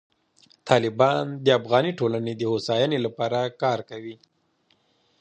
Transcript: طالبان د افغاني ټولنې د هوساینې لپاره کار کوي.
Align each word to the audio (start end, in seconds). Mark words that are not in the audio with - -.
طالبان 0.69 1.25
د 1.45 1.47
افغاني 1.59 1.91
ټولنې 1.99 2.33
د 2.37 2.41
هوساینې 2.51 2.99
لپاره 3.05 3.39
کار 3.61 3.79
کوي. 3.89 4.15